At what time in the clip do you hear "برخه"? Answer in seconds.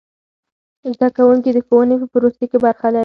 2.65-2.87